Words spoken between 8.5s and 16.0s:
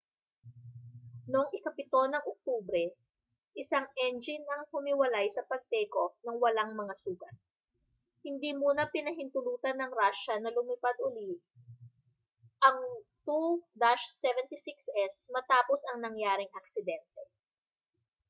muna pinahintulutan ng russia na lumipad uli ang ii-76s matapos ang